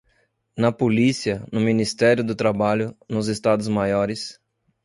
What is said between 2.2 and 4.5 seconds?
do Trabalho, nos Estados Maiores